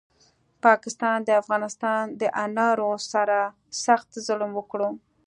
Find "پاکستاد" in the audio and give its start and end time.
0.65-1.19